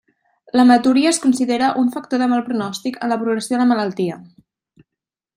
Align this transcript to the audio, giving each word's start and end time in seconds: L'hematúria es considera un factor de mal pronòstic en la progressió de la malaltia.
L'hematúria 0.59 1.09
es 1.09 1.19
considera 1.25 1.67
un 1.81 1.91
factor 1.95 2.21
de 2.23 2.27
mal 2.31 2.41
pronòstic 2.47 2.97
en 3.07 3.13
la 3.15 3.19
progressió 3.25 3.55
de 3.55 3.61
la 3.65 3.69
malaltia. 3.73 4.17